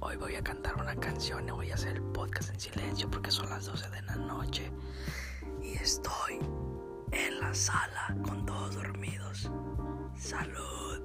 [0.00, 3.32] Hoy voy a cantar una canción y voy a hacer el podcast en silencio porque
[3.32, 4.70] son las 12 de la noche.
[5.60, 6.38] Y estoy
[7.10, 9.50] en la sala con todos dormidos.
[10.16, 11.00] Salud.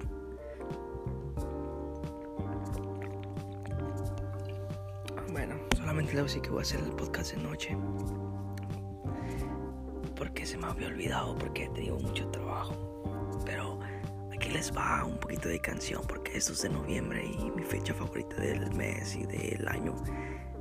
[5.32, 7.76] Bueno, solamente le voy a decir que voy a hacer el podcast de noche.
[10.14, 12.39] Porque se me había olvidado, porque he tenido mucho trabajo.
[14.50, 18.34] Les va un poquito de canción, porque esto es de noviembre y mi fecha favorita
[18.36, 19.94] del mes y del año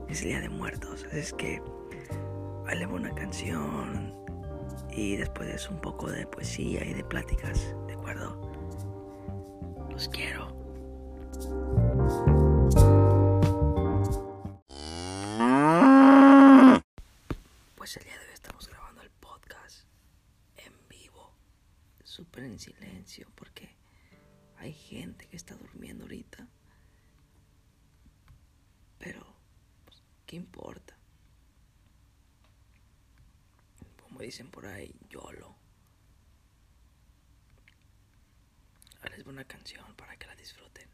[0.07, 1.05] es el Día de Muertos.
[1.11, 4.13] Es que voy una canción
[4.91, 8.39] y después es un poco de poesía y de pláticas, ¿de acuerdo?
[9.89, 10.47] Los quiero.
[17.75, 19.85] Pues el día de hoy estamos grabando el podcast
[20.57, 21.33] en vivo,
[22.03, 23.27] súper en silencio,
[24.59, 26.47] hay gente que está durmiendo ahorita.
[28.99, 29.25] Pero,
[29.85, 30.95] pues, ¿qué importa?
[34.03, 35.55] Como dicen por ahí, YOLO.
[38.97, 40.89] Ahora les voy una canción para que la disfruten.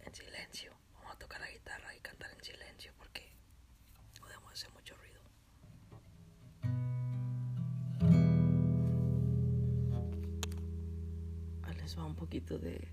[0.00, 0.72] En silencio.
[0.94, 3.30] Vamos a tocar la guitarra y cantar en silencio porque
[4.18, 5.13] podemos hacer mucho ruido.
[11.94, 12.88] Les va un poquito de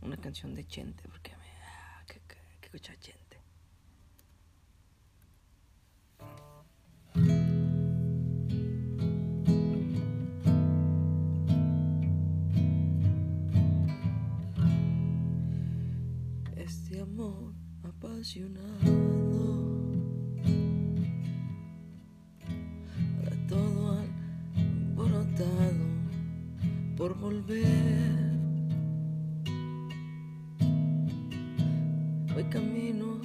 [0.00, 3.38] una canción de Chente porque me ah, que, que, que escucha Chente.
[16.56, 19.73] Este amor apasionado
[27.04, 28.32] por volver.
[32.32, 33.20] Voy camino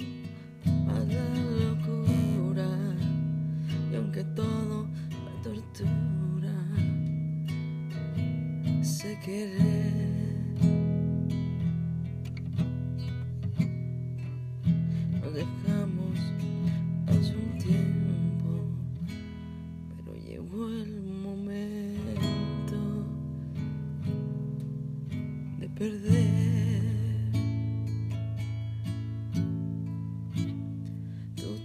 [0.66, 1.26] a la
[1.64, 2.68] locura
[3.90, 4.86] Y aunque todo
[5.24, 6.56] me tortura
[8.82, 10.00] Sé querer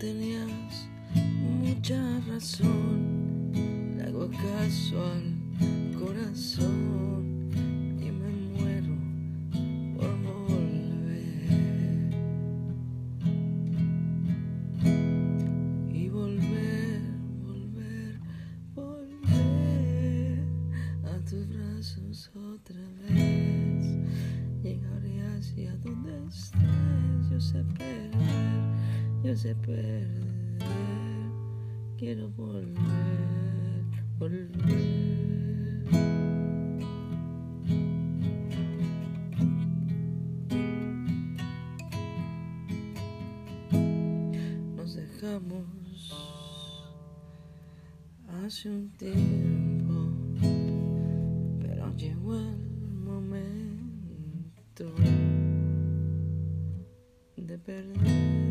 [0.06, 3.52] tenías mucha razón,
[3.98, 6.85] le hago caso al corazón
[29.36, 30.08] sé perder.
[31.98, 32.76] Quiero volver,
[34.18, 34.56] volver.
[44.76, 46.14] Nos dejamos
[48.44, 50.12] hace un tiempo,
[51.60, 54.94] pero llegó el momento
[57.36, 58.45] de perder.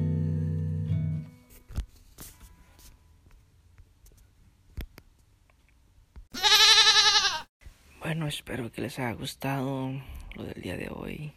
[8.05, 9.91] Bueno, espero que les haya gustado
[10.35, 11.33] lo del día de hoy.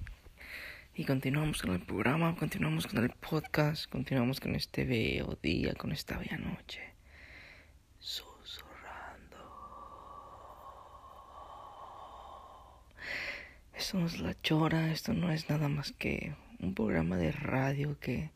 [0.96, 5.94] Y continuamos con el programa, continuamos con el podcast, continuamos con este bello día, con
[5.94, 6.82] esta bella noche.
[8.00, 9.38] Susurrando.
[13.74, 17.98] Esto no es la chora, esto no es nada más que un programa de radio
[18.02, 18.30] que,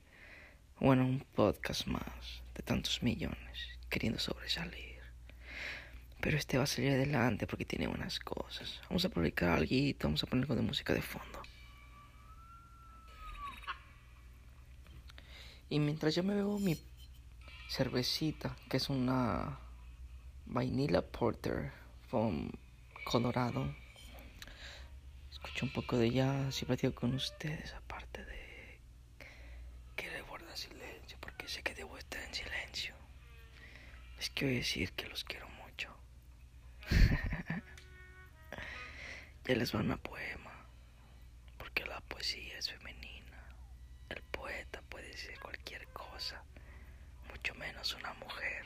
[0.80, 4.91] bueno, un podcast más de tantos millones queriendo sobresalir.
[6.22, 8.80] Pero este va a salir adelante porque tiene buenas cosas.
[8.90, 11.42] Vamos a publicar algo, vamos a poner algo de música de fondo.
[15.70, 16.78] Y mientras yo me bebo mi
[17.70, 19.58] cervecita, que es una
[20.46, 21.72] Vanilla Porter
[22.10, 22.52] from
[23.06, 23.74] Colorado,
[25.32, 28.80] escucho un poco de jazz y platico con ustedes, aparte de
[29.96, 32.94] que le guarda silencio, porque sé que debo estar en silencio.
[34.18, 35.01] Les quiero decir que
[39.54, 40.54] Les va una poema,
[41.58, 43.44] porque la poesía es femenina.
[44.10, 46.42] El poeta puede decir cualquier cosa,
[47.30, 48.66] mucho menos una mujer.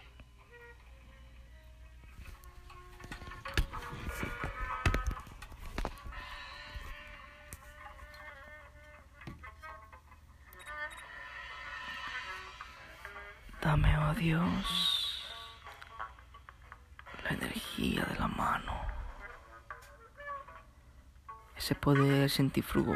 [13.61, 15.23] Dame, oh Dios,
[17.23, 18.94] la energía de la mano
[21.65, 22.95] ese poder centífugo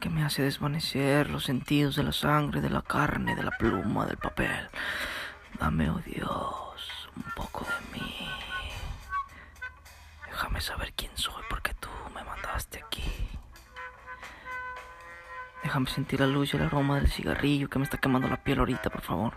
[0.00, 4.06] que me hace desvanecer los sentidos de la sangre, de la carne, de la pluma,
[4.06, 4.70] del papel.
[5.58, 8.30] Dame, oh Dios, un poco de mí.
[10.24, 13.12] Déjame saber quién soy porque tú me mandaste aquí.
[15.62, 18.60] Déjame sentir la luz y el aroma del cigarrillo que me está quemando la piel
[18.60, 19.34] ahorita, por favor.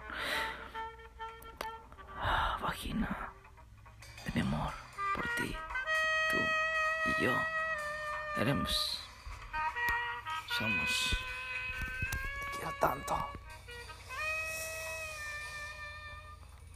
[2.21, 3.09] Ah, vagina
[4.23, 4.82] de mi amor
[7.17, 7.31] y yo.
[8.37, 9.03] Éramos
[10.57, 11.17] somos.
[12.51, 13.17] Te quiero tanto.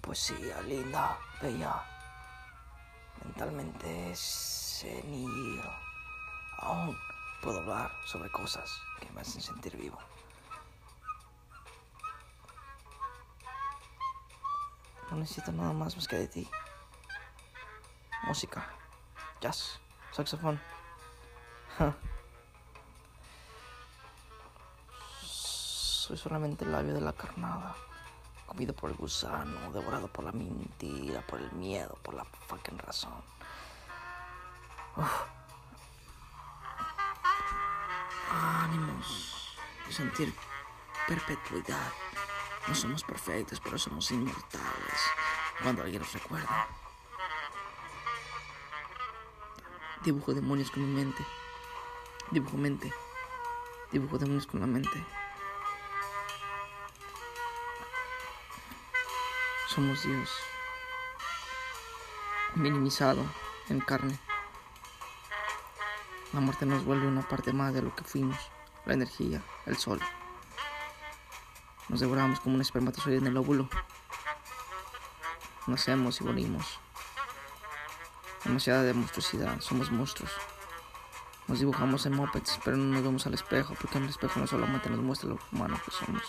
[0.02, 1.84] Poesía linda, bella.
[3.24, 5.62] Mentalmente senil.
[6.60, 6.98] Aún
[7.42, 10.00] puedo hablar sobre cosas que me hacen sentir vivo.
[15.12, 16.50] No necesito nada más más que de ti.
[18.24, 18.68] Música,
[19.40, 19.80] jazz,
[20.18, 20.60] saxofón.
[25.22, 27.76] Soy solamente el labio de la carnada,
[28.48, 33.22] comido por el gusano, devorado por la mentira, por el miedo, por la fucking razón.
[38.32, 40.34] Ánimos de sentir
[41.08, 41.92] perpetuidad.
[42.68, 45.02] No somos perfectos, pero somos inmortales.
[45.62, 46.68] Cuando alguien nos recuerda.
[50.04, 51.26] Dibujo demonios con mi mente.
[52.32, 52.92] Dibujo mente.
[53.92, 55.06] Dibujo demonios con la mente.
[59.78, 60.32] somos Dios,
[62.56, 63.24] minimizado
[63.70, 64.18] en carne.
[66.34, 68.38] La muerte nos vuelve una parte más de lo que fuimos,
[68.88, 70.00] la energía, el sol.
[71.90, 73.70] Nos devoramos como un espermatozoide en el óvulo.
[75.68, 76.80] Nacemos y morimos.
[78.44, 80.32] Demasiada de monstruosidad, somos monstruos.
[81.48, 84.48] Nos dibujamos en mopeds, pero no nos vemos al espejo, porque en el espejo no
[84.48, 86.24] solamente nos muestra lo humano que somos.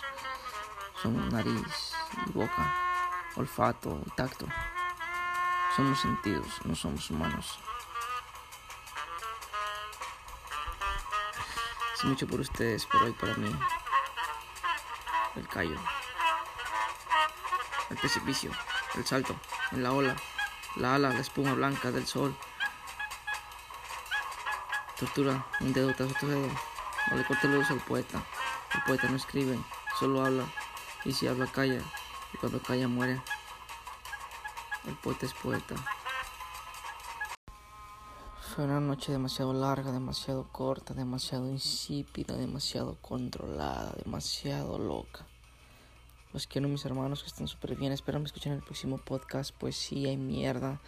[1.02, 1.92] Somos nariz
[2.26, 2.74] y boca,
[3.36, 4.46] olfato, tacto.
[5.76, 7.58] Somos sentidos, no somos humanos.
[11.94, 13.52] Es mucho por ustedes, por hoy para mí.
[15.34, 15.76] El callo.
[17.90, 18.52] El precipicio.
[18.94, 19.34] El salto.
[19.72, 20.16] En la ola.
[20.76, 22.36] La ala, la espuma blanca del sol.
[24.98, 26.48] Tortura, un dedo tras otro dedo.
[27.10, 28.22] No le corte los al poeta.
[28.74, 29.58] El poeta no escribe,
[29.98, 30.44] solo habla.
[31.04, 31.80] Y si habla, calla
[32.32, 33.20] y cuando calla muere.
[34.86, 35.74] El poeta es poeta.
[38.54, 45.26] Fue una noche demasiado larga, demasiado corta, demasiado insípida, demasiado controlada, demasiado loca.
[46.38, 47.90] Los quiero mis hermanos que están súper bien.
[47.90, 49.52] Espero me escuchen en el próximo podcast.
[49.58, 50.80] Pues sí, hay mierda.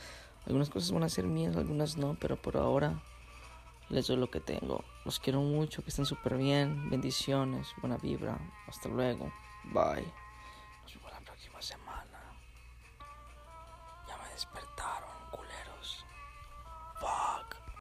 [0.47, 3.03] Algunas cosas van a ser mías, algunas no, pero por ahora
[3.89, 4.85] les doy lo que tengo.
[5.05, 6.89] Los quiero mucho, que estén súper bien.
[6.89, 8.39] Bendiciones, buena vibra.
[8.69, 9.33] Hasta luego.
[9.75, 10.30] Bye.